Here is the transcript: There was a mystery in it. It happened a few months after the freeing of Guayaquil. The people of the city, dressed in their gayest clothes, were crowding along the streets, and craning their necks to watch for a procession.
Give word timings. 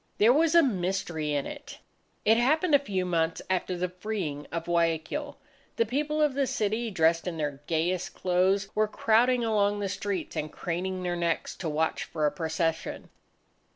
There 0.17 0.33
was 0.33 0.55
a 0.55 0.63
mystery 0.63 1.31
in 1.33 1.45
it. 1.45 1.77
It 2.25 2.35
happened 2.37 2.73
a 2.73 2.79
few 2.79 3.05
months 3.05 3.39
after 3.51 3.77
the 3.77 3.89
freeing 3.89 4.47
of 4.51 4.65
Guayaquil. 4.65 5.37
The 5.75 5.85
people 5.85 6.23
of 6.23 6.33
the 6.33 6.47
city, 6.47 6.89
dressed 6.89 7.27
in 7.27 7.37
their 7.37 7.61
gayest 7.67 8.15
clothes, 8.15 8.67
were 8.73 8.87
crowding 8.87 9.43
along 9.45 9.79
the 9.79 9.87
streets, 9.89 10.35
and 10.35 10.51
craning 10.51 11.03
their 11.03 11.15
necks 11.15 11.55
to 11.57 11.69
watch 11.69 12.03
for 12.05 12.25
a 12.25 12.31
procession. 12.31 13.11